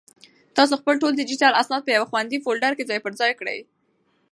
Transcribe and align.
تاسو 0.57 0.73
خپل 0.81 0.93
ټول 1.01 1.11
ډیجیټل 1.19 1.53
اسناد 1.61 1.81
په 1.85 1.91
یو 1.97 2.09
خوندي 2.09 2.37
فولډر 2.43 2.71
کې 2.77 2.87
ځای 2.89 2.99
پر 3.05 3.13
ځای 3.19 3.31
کړئ. 3.39 3.59